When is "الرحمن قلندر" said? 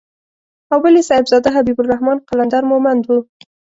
1.81-2.63